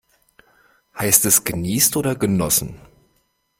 Heißt 0.97 1.25
es 1.25 1.43
geniest 1.43 1.95
oder 1.95 2.15
genossen? 2.15 2.79